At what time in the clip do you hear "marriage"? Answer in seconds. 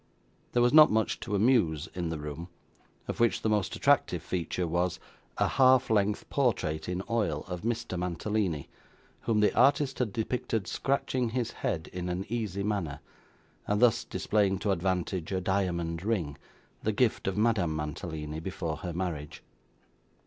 18.93-19.43